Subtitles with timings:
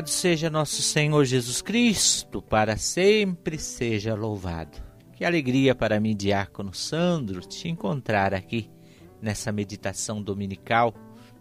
[0.00, 4.82] Louvado seja nosso Senhor Jesus Cristo, para sempre seja louvado.
[5.12, 8.70] Que alegria para mim, Diácono Sandro, te encontrar aqui
[9.20, 10.94] nessa meditação dominical.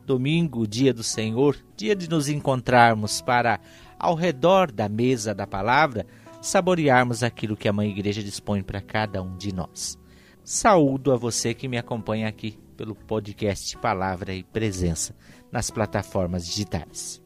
[0.05, 3.61] Domingo, dia do Senhor, dia de nos encontrarmos para,
[3.97, 6.05] ao redor da mesa da palavra,
[6.41, 9.97] saborearmos aquilo que a Mãe Igreja dispõe para cada um de nós.
[10.43, 15.15] Saúdo a você que me acompanha aqui pelo podcast Palavra e Presença
[15.49, 17.21] nas plataformas digitais.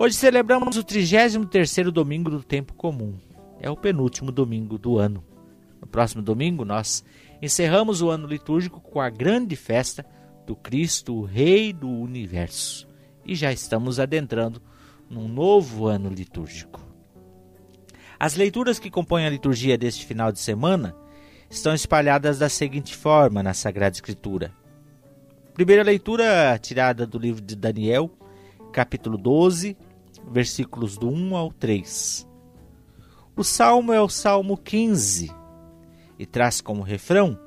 [0.00, 3.18] Hoje celebramos o 33º domingo do tempo comum.
[3.58, 5.24] É o penúltimo domingo do ano.
[5.80, 7.04] No próximo domingo nós
[7.42, 10.06] encerramos o ano litúrgico com a grande festa
[10.46, 12.88] do Cristo, o Rei do Universo.
[13.26, 14.62] E já estamos adentrando
[15.10, 16.80] num novo ano litúrgico.
[18.20, 20.94] As leituras que compõem a liturgia deste final de semana
[21.50, 24.52] estão espalhadas da seguinte forma na Sagrada Escritura.
[25.54, 28.08] Primeira leitura tirada do livro de Daniel,
[28.72, 29.76] capítulo 12,
[30.30, 32.26] versículos do 1 ao 3.
[33.36, 35.30] O salmo é o Salmo 15
[36.18, 37.38] e traz como refrão: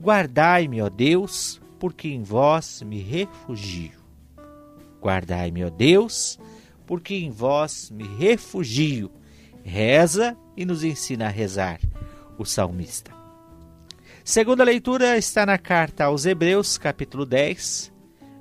[0.00, 4.00] Guardai-me, ó Deus, porque em vós me refugio.
[5.00, 6.38] Guardai-me, ó Deus,
[6.86, 9.10] porque em vós me refugio.
[9.62, 11.80] Reza e nos ensina a rezar
[12.38, 13.10] o salmista.
[14.24, 17.92] Segunda leitura está na carta aos Hebreus, capítulo 10,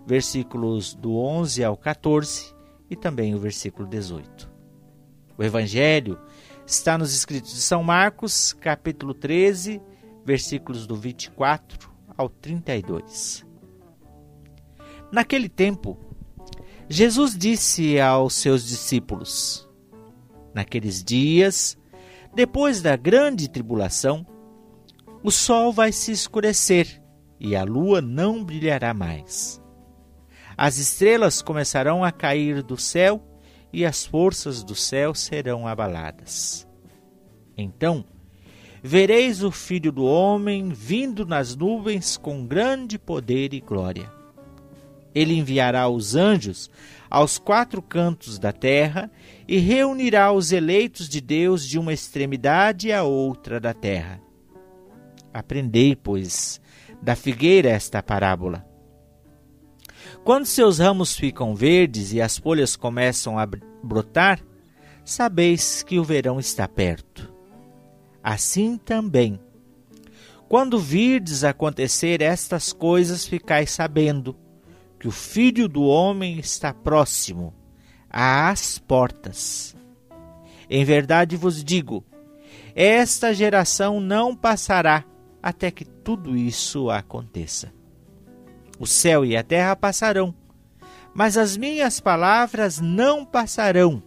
[0.05, 2.54] versículos do 11 ao 14
[2.89, 4.51] e também o versículo 18.
[5.37, 6.19] O Evangelho
[6.65, 9.81] está nos escritos de São Marcos, capítulo 13,
[10.23, 13.45] versículos do 24 ao 32.
[15.11, 15.97] Naquele tempo,
[16.89, 19.69] Jesus disse aos seus discípulos:
[20.53, 21.77] Naqueles dias,
[22.33, 24.25] depois da grande tribulação,
[25.23, 27.01] o sol vai se escurecer
[27.39, 29.61] e a lua não brilhará mais
[30.57, 33.21] as estrelas começarão a cair do céu
[33.73, 36.65] e as forças do céu serão abaladas.
[37.57, 38.05] Então,
[38.81, 44.09] vereis o Filho do Homem vindo nas nuvens com grande poder e glória.
[45.13, 46.69] Ele enviará os anjos
[47.09, 49.09] aos quatro cantos da terra
[49.47, 54.21] e reunirá os eleitos de Deus de uma extremidade à outra da terra.
[55.33, 56.61] Aprendei, pois,
[57.01, 58.74] da figueira esta parábola.
[60.25, 63.45] Quando seus ramos ficam verdes e as folhas começam a
[63.83, 64.41] brotar,
[65.03, 67.31] sabeis que o verão está perto.
[68.23, 69.39] Assim também,
[70.49, 74.35] quando virdes acontecer estas coisas, ficais sabendo
[74.99, 77.53] que o Filho do Homem está próximo,
[78.09, 79.75] às portas.
[80.67, 82.03] Em verdade vos digo:
[82.73, 85.05] esta geração não passará
[85.43, 87.71] até que tudo isso aconteça.
[88.79, 90.33] O céu e a terra passarão,
[91.13, 94.03] mas as minhas palavras não passarão.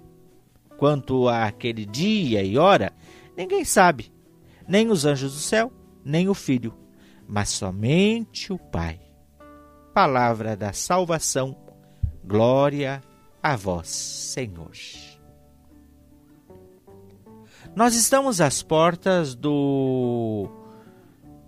[0.77, 2.93] Quanto àquele dia e hora,
[3.37, 4.13] ninguém sabe,
[4.69, 5.73] nem os anjos do céu,
[6.05, 6.75] nem o filho,
[7.27, 9.01] mas somente o Pai.
[9.95, 11.57] Palavra da salvação,
[12.23, 13.03] glória
[13.43, 14.71] a vós, Senhor.
[17.75, 20.49] Nós estamos às portas do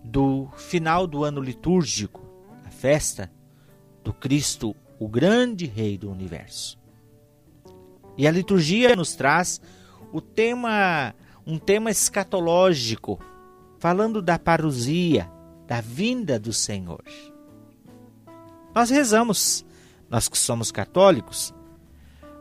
[0.02, 2.19] do final do ano litúrgico
[2.80, 3.30] festa
[4.02, 6.78] do Cristo, o grande Rei do universo.
[8.16, 9.60] E a liturgia nos traz
[10.10, 11.14] o tema,
[11.46, 13.20] um tema escatológico,
[13.78, 15.30] falando da parousia,
[15.66, 17.04] da vinda do Senhor.
[18.74, 19.62] Nós rezamos,
[20.08, 21.52] nós que somos católicos,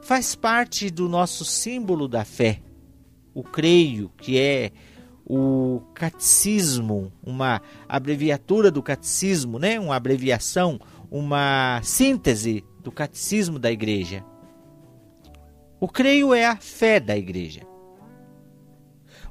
[0.01, 2.61] faz parte do nosso símbolo da fé,
[3.33, 4.71] o creio, que é
[5.29, 9.79] o catecismo, uma abreviatura do catecismo, né?
[9.79, 10.79] uma abreviação,
[11.11, 14.25] uma síntese do catecismo da igreja.
[15.79, 17.61] O creio é a fé da igreja.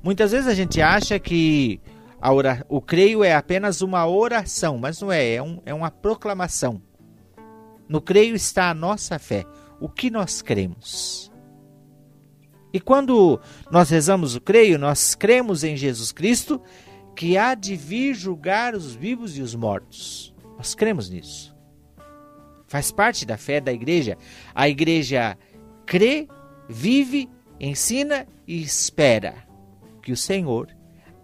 [0.00, 1.80] Muitas vezes a gente acha que
[2.22, 6.80] ora, o creio é apenas uma oração, mas não é, é, um, é uma proclamação.
[7.88, 9.44] No creio está a nossa fé,
[9.80, 11.32] o que nós cremos.
[12.72, 16.60] E quando nós rezamos o creio, nós cremos em Jesus Cristo,
[17.16, 20.34] que há de vir julgar os vivos e os mortos.
[20.56, 21.56] Nós cremos nisso.
[22.66, 24.16] Faz parte da fé da igreja.
[24.54, 25.36] A igreja
[25.86, 26.28] crê,
[26.68, 27.28] vive,
[27.58, 29.34] ensina e espera
[30.02, 30.68] que o Senhor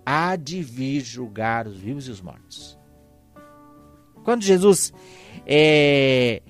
[0.05, 2.79] há de vir julgar os vivos e os mortos.
[4.25, 4.93] Quando Jesus
[5.47, 6.43] é,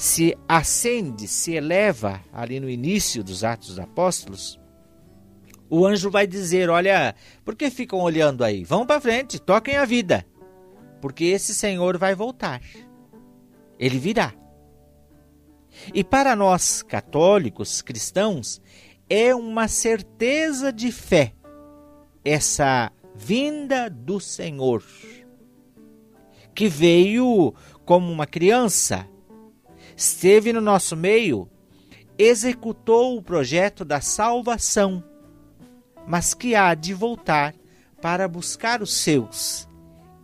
[0.00, 4.58] se acende, se eleva ali no início dos Atos dos Apóstolos,
[5.68, 7.14] o anjo vai dizer: Olha,
[7.44, 8.64] por que ficam olhando aí?
[8.64, 10.24] Vão para frente, toquem a vida,
[11.02, 12.62] porque esse Senhor vai voltar.
[13.78, 14.32] Ele virá.
[15.92, 18.58] E para nós católicos, cristãos,
[19.06, 21.34] é uma certeza de fé
[22.24, 24.82] essa vinda do Senhor,
[26.54, 27.52] que veio
[27.84, 29.06] como uma criança,
[30.00, 31.46] esteve no nosso meio,
[32.16, 35.04] executou o projeto da salvação,
[36.06, 37.54] mas que há de voltar
[38.00, 39.68] para buscar os seus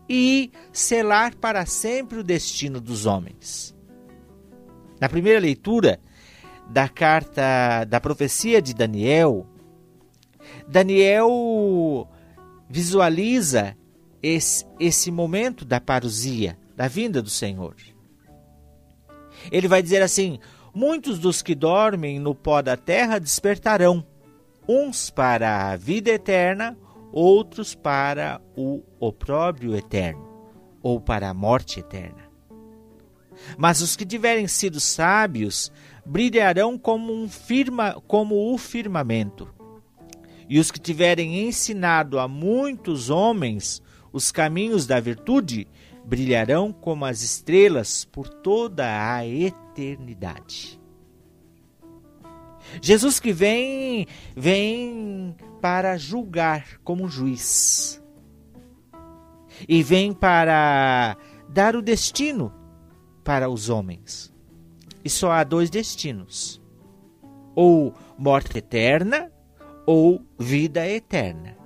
[0.08, 3.76] e selar para sempre o destino dos homens.
[4.99, 6.00] Na primeira leitura
[6.70, 9.46] da carta da profecia de Daniel,
[10.67, 12.08] Daniel
[12.67, 13.76] visualiza
[14.22, 17.76] esse, esse momento da parousia, da vinda do Senhor.
[19.50, 20.38] Ele vai dizer assim:
[20.75, 24.04] Muitos dos que dormem no pó da terra despertarão,
[24.69, 26.76] uns para a vida eterna,
[27.12, 30.28] outros para o opróbrio eterno,
[30.82, 32.26] ou para a morte eterna.
[33.56, 35.72] Mas os que tiverem sido sábios
[36.04, 39.48] brilharão como, um firma, como o firmamento.
[40.48, 43.82] E os que tiverem ensinado a muitos homens
[44.12, 45.66] os caminhos da virtude
[46.06, 50.81] brilharão como as estrelas por toda a eternidade.
[52.81, 54.06] Jesus que vem,
[54.37, 58.03] vem para julgar como juiz.
[59.69, 61.17] E vem para
[61.49, 62.53] dar o destino
[63.25, 64.32] para os homens.
[65.05, 66.61] E só há dois destinos:
[67.55, 69.32] ou morte eterna
[69.87, 71.56] ou vida eterna.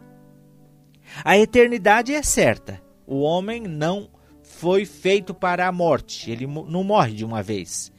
[1.24, 2.80] A eternidade é certa.
[3.06, 4.08] O homem não
[4.50, 7.90] foi feito para a morte, ele não morre de uma vez.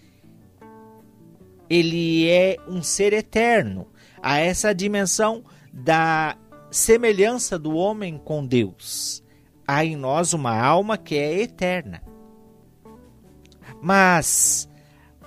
[1.67, 3.87] Ele é um ser eterno.
[4.21, 5.43] Há essa dimensão
[5.73, 6.37] da
[6.69, 9.23] semelhança do homem com Deus.
[9.67, 12.03] Há em nós uma alma que é eterna.
[13.81, 14.69] Mas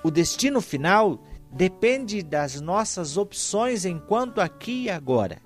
[0.03, 5.41] o destino final depende das nossas opções enquanto aqui e agora.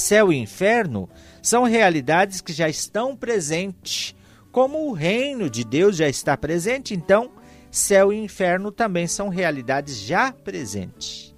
[0.00, 1.10] Céu e inferno
[1.42, 4.16] são realidades que já estão presentes.
[4.50, 7.30] Como o reino de Deus já está presente, então
[7.70, 11.36] céu e inferno também são realidades já presentes.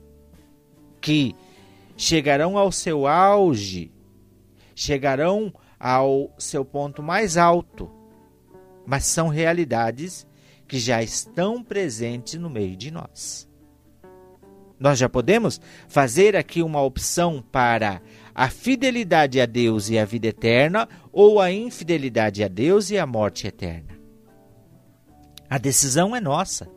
[1.00, 1.35] Que
[1.97, 3.93] chegarão ao seu auge,
[4.76, 7.91] chegarão ao seu ponto mais alto,
[8.87, 10.25] mas são realidades
[10.69, 13.51] que já estão presentes no meio de nós.
[14.82, 18.02] Nós já podemos fazer aqui uma opção para
[18.34, 23.06] a fidelidade a Deus e a vida eterna ou a infidelidade a Deus e a
[23.06, 23.96] morte eterna.
[25.49, 26.69] A decisão é nossa.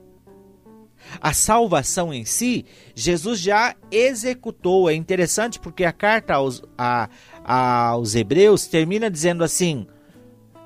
[1.20, 4.88] A salvação em si, Jesus já executou.
[4.88, 7.10] É interessante porque a carta aos, a,
[7.44, 9.88] aos Hebreus termina dizendo assim: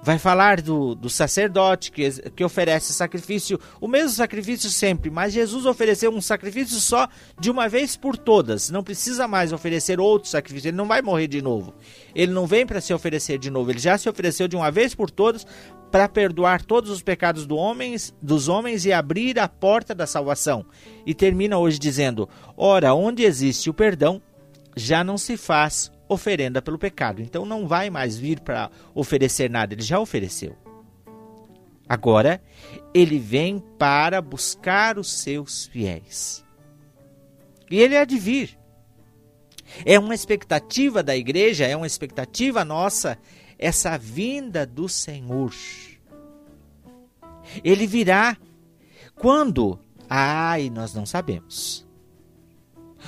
[0.01, 5.65] vai falar do, do sacerdote que, que oferece sacrifício, o mesmo sacrifício sempre, mas Jesus
[5.65, 7.07] ofereceu um sacrifício só
[7.39, 8.69] de uma vez por todas.
[8.69, 11.73] Não precisa mais oferecer outro sacrifício, ele não vai morrer de novo.
[12.15, 14.95] Ele não vem para se oferecer de novo, ele já se ofereceu de uma vez
[14.95, 15.45] por todas
[15.91, 20.65] para perdoar todos os pecados do homens, dos homens e abrir a porta da salvação.
[21.05, 24.21] E termina hoje dizendo: Ora, onde existe o perdão,
[24.75, 27.21] já não se faz oferenda pelo pecado.
[27.21, 30.57] Então não vai mais vir para oferecer nada, ele já ofereceu.
[31.87, 32.41] Agora,
[32.93, 36.43] ele vem para buscar os seus fiéis.
[37.71, 38.57] E ele há de vir.
[39.85, 43.17] É uma expectativa da igreja, é uma expectativa nossa,
[43.57, 45.53] essa vinda do Senhor.
[47.63, 48.37] Ele virá
[49.15, 49.79] quando?
[50.07, 51.87] Ai, nós não sabemos.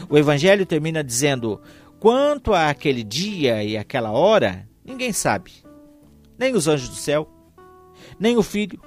[0.10, 1.62] O evangelho termina dizendo:
[2.01, 5.51] Quanto a aquele dia e aquela hora, ninguém sabe.
[6.36, 7.29] Nem os anjos do céu,
[8.20, 8.81] nem o Filho,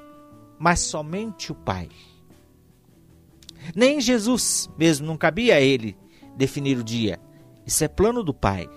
[0.58, 1.88] mas somente o Pai.
[3.72, 5.96] Nem Jesus mesmo, não cabia a ele
[6.36, 7.20] definir o dia.
[7.64, 8.68] Isso é plano do Pai.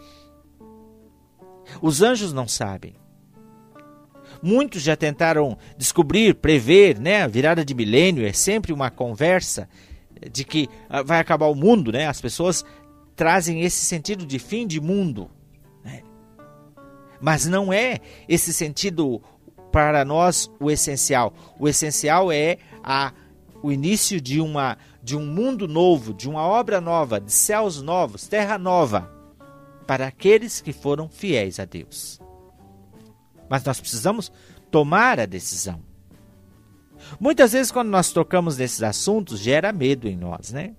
[1.81, 2.93] Os anjos não sabem.
[4.39, 7.23] Muitos já tentaram descobrir, prever, né?
[7.23, 9.67] A virada de milênio é sempre uma conversa
[10.31, 12.07] de que ah, vai acabar o mundo, né?
[12.07, 12.63] As pessoas
[13.17, 15.29] trazem esse sentido de fim de mundo.
[15.83, 16.03] Né?
[17.19, 19.21] Mas não é esse sentido
[19.71, 21.33] para nós o essencial.
[21.59, 23.11] O essencial é a,
[23.63, 28.27] o início de, uma, de um mundo novo, de uma obra nova, de céus novos,
[28.27, 29.11] terra nova,
[29.87, 32.21] para aqueles que foram fiéis a Deus.
[33.49, 34.31] Mas nós precisamos
[34.69, 35.81] tomar a decisão.
[37.19, 40.75] Muitas vezes, quando nós tocamos nesses assuntos, gera medo em nós, né?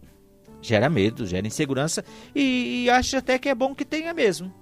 [0.61, 4.53] Gera medo, gera insegurança e, e acho até que é bom que tenha mesmo.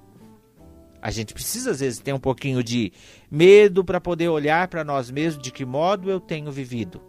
[1.01, 2.93] A gente precisa às vezes ter um pouquinho de
[3.31, 7.01] medo para poder olhar para nós mesmos de que modo eu tenho vivido.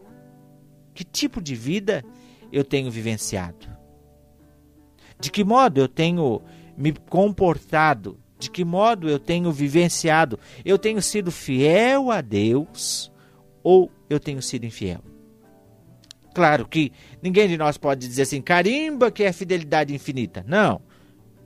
[0.94, 2.04] Que tipo de vida
[2.52, 3.68] eu tenho vivenciado?
[5.20, 6.42] De que modo eu tenho
[6.78, 8.20] me comportado?
[8.38, 10.40] De que modo eu tenho vivenciado?
[10.64, 13.12] Eu tenho sido fiel a Deus
[13.64, 15.02] ou eu tenho sido infiel?
[16.38, 20.46] Claro que ninguém de nós pode dizer assim, carimba que é fidelidade infinita.
[20.48, 20.80] Não.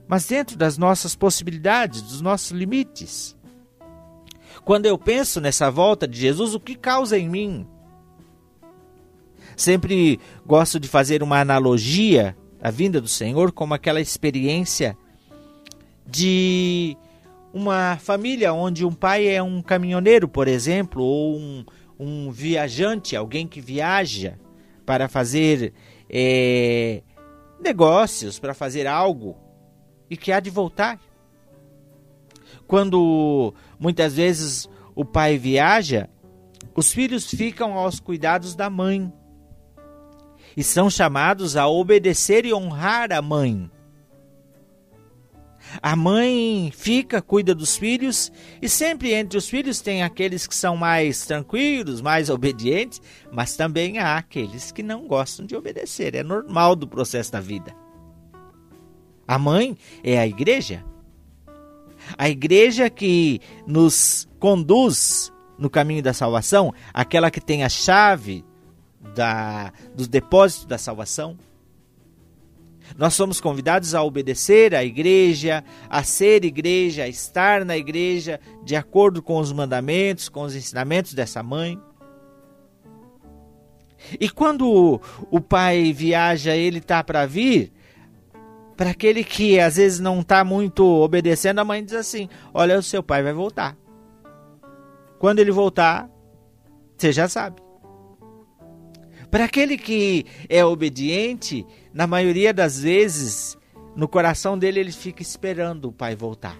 [0.06, 3.34] Mas dentro das nossas possibilidades, dos nossos limites.
[4.66, 7.66] Quando eu penso nessa volta de Jesus, o que causa em mim?
[9.56, 14.94] Sempre gosto de fazer uma analogia à vinda do Senhor como aquela experiência
[16.06, 16.98] de
[17.50, 21.64] uma família onde um pai é um caminhoneiro, por exemplo, ou um,
[21.98, 24.38] um viajante, alguém que viaja
[24.92, 25.72] para fazer
[26.06, 27.02] é,
[27.58, 29.38] negócios, para fazer algo
[30.10, 31.00] e que há de voltar.
[32.66, 36.10] Quando muitas vezes o pai viaja,
[36.76, 39.10] os filhos ficam aos cuidados da mãe
[40.54, 43.70] e são chamados a obedecer e honrar a mãe.
[45.80, 50.76] A mãe fica, cuida dos filhos, e sempre entre os filhos tem aqueles que são
[50.76, 53.00] mais tranquilos, mais obedientes,
[53.30, 56.14] mas também há aqueles que não gostam de obedecer.
[56.14, 57.74] É normal do processo da vida.
[59.26, 60.84] A mãe é a igreja.
[62.18, 68.44] A igreja que nos conduz no caminho da salvação, aquela que tem a chave
[69.14, 71.38] da, dos depósitos da salvação.
[72.96, 78.76] Nós somos convidados a obedecer à igreja, a ser igreja, a estar na igreja de
[78.76, 81.78] acordo com os mandamentos, com os ensinamentos dessa mãe.
[84.20, 87.72] E quando o pai viaja, ele está para vir,
[88.76, 92.82] para aquele que às vezes não está muito obedecendo, a mãe diz assim: Olha, o
[92.82, 93.76] seu pai vai voltar.
[95.18, 96.10] Quando ele voltar,
[96.96, 97.61] você já sabe.
[99.32, 103.56] Para aquele que é obediente, na maioria das vezes,
[103.96, 106.58] no coração dele ele fica esperando o pai voltar.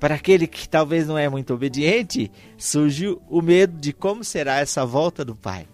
[0.00, 4.86] Para aquele que talvez não é muito obediente, surge o medo de como será essa
[4.86, 5.68] volta do pai.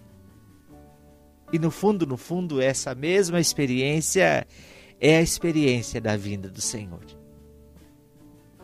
[1.53, 4.45] E no fundo, no fundo, essa mesma experiência
[4.99, 7.05] é a experiência da vinda do Senhor.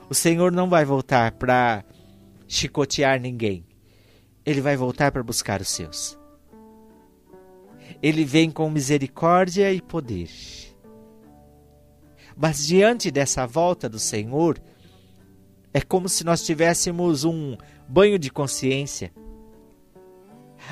[0.09, 1.85] O Senhor não vai voltar para
[2.49, 3.65] chicotear ninguém.
[4.45, 6.18] Ele vai voltar para buscar os seus
[8.01, 10.29] ele vem com misericórdia e poder.
[12.36, 14.58] Mas diante dessa volta do Senhor,
[15.74, 19.12] é como se nós tivéssemos um banho de consciência.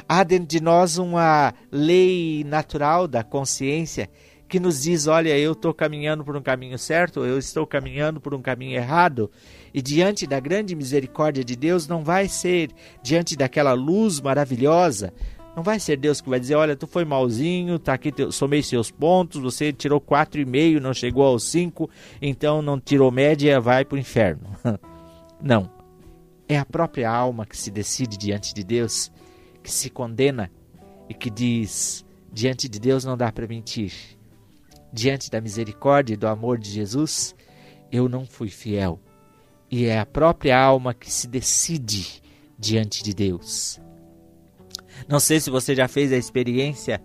[0.08, 4.10] Há dentro de nós uma lei natural da consciência
[4.48, 8.34] que nos diz: olha, eu estou caminhando por um caminho certo, eu estou caminhando por
[8.34, 9.30] um caminho errado,
[9.74, 12.72] e diante da grande misericórdia de Deus, não vai ser
[13.04, 15.14] diante daquela luz maravilhosa,
[15.58, 18.92] não vai ser Deus que vai dizer, olha, tu foi malzinho, tá aqui, somei seus
[18.92, 21.90] pontos, você tirou 4,5, não chegou aos 5,
[22.22, 24.48] então não tirou média, vai para o inferno.
[25.42, 25.68] não.
[26.48, 29.12] É a própria alma que se decide diante de Deus,
[29.64, 30.52] que se condena
[31.10, 33.92] e que diz, diante de Deus não dá para mentir.
[34.94, 37.36] Diante da misericórdia e do amor de Jesus,
[37.92, 39.00] eu não fui fiel.
[39.72, 42.22] E é a própria alma que se decide
[42.60, 43.82] diante de Deus.
[45.08, 47.02] Não sei se você já fez a experiência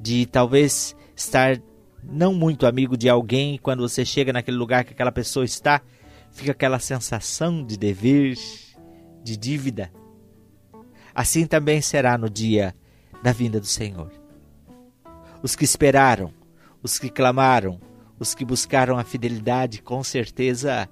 [0.00, 1.60] de talvez estar
[2.02, 5.82] não muito amigo de alguém e quando você chega naquele lugar que aquela pessoa está,
[6.30, 8.36] fica aquela sensação de dever,
[9.22, 9.92] de dívida.
[11.14, 12.74] Assim também será no dia
[13.22, 14.10] da vinda do Senhor.
[15.42, 16.32] Os que esperaram,
[16.82, 17.80] os que clamaram,
[18.18, 20.88] os que buscaram a fidelidade, com certeza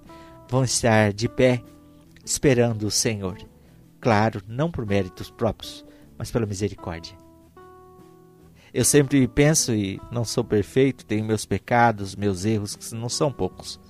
[0.49, 1.62] vão estar de pé
[2.25, 3.38] esperando o Senhor.
[4.00, 5.85] Claro, não por méritos próprios,
[6.19, 7.17] mas pela misericórdia.
[8.75, 13.33] Eu sempre penso e não sou perfeito, tenho meus pecados, meus erros, que não são
[13.33, 13.81] poucos,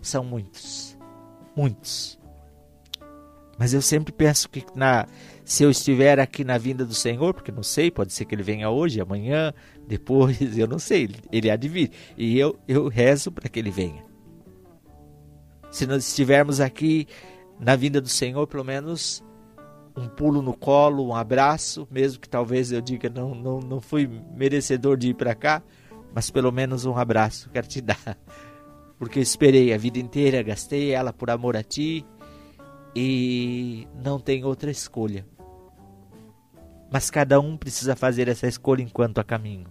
[0.00, 0.96] são muitos,
[1.54, 2.18] muitos.
[3.58, 5.06] Mas eu sempre penso que na,
[5.44, 8.42] se eu estiver aqui na vinda do Senhor, porque não sei, pode ser que ele
[8.42, 9.52] venha hoje, amanhã,
[9.86, 11.90] depois, eu não sei, ele há de vir.
[12.16, 14.04] E eu, eu rezo para que ele venha.
[15.70, 17.06] Se nós estivermos aqui
[17.60, 19.22] na vinda do Senhor, pelo menos
[19.96, 24.08] um pulo no colo, um abraço, mesmo que talvez eu diga não, não, não fui
[24.34, 25.62] merecedor de ir para cá,
[26.12, 28.18] mas pelo menos um abraço quero te dar.
[28.98, 32.04] Porque eu esperei a vida inteira, gastei ela por amor a ti
[32.94, 35.26] e não tem outra escolha.
[36.90, 39.66] Mas cada um precisa fazer essa escolha enquanto a caminho.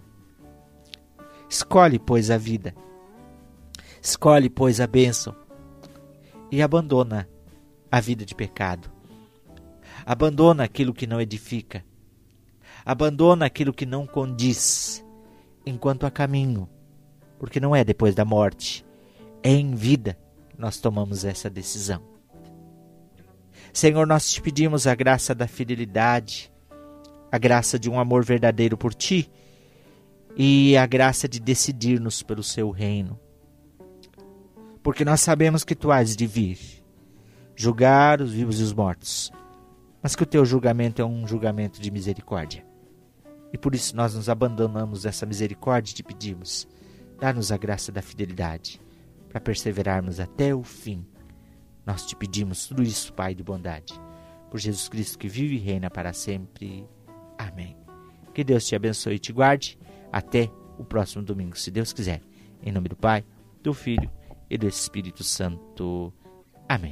[1.50, 2.76] Escolhe, pois, a vida.
[4.02, 5.34] Escolhe, pois, a bênção.
[6.52, 7.30] E abandona
[7.90, 8.92] a vida de pecado
[10.06, 11.84] Abandona aquilo que não edifica.
[12.86, 15.04] abandona aquilo que não condiz,
[15.66, 16.68] enquanto a caminho,
[17.40, 18.86] porque não é depois da morte,
[19.42, 20.18] é em vida
[20.50, 22.02] que nós tomamos essa decisão.
[23.72, 26.52] Senhor, nós te pedimos a graça da fidelidade,
[27.32, 29.32] a graça de um amor verdadeiro por ti
[30.36, 33.20] e a graça de decidir-nos pelo seu reino.
[34.84, 36.60] Porque nós sabemos que tu has de vir,
[37.56, 39.32] julgar os vivos e os mortos,
[40.04, 42.66] mas que o teu julgamento é um julgamento de misericórdia.
[43.54, 46.68] E por isso nós nos abandonamos dessa misericórdia e te pedimos,
[47.20, 48.82] dá-nos a graça da fidelidade
[49.30, 51.06] para perseverarmos até o fim.
[51.86, 53.94] Nós te pedimos tudo isso, Pai de bondade,
[54.52, 56.86] por Jesus Cristo que vive e reina para sempre.
[57.38, 57.78] Amém.
[58.34, 59.80] Que Deus te abençoe e te guarde.
[60.12, 62.22] Até o próximo domingo, se Deus quiser.
[62.62, 63.24] Em nome do Pai,
[63.62, 64.10] do Filho
[64.50, 66.14] e do Espírito Santo.
[66.68, 66.92] Amém.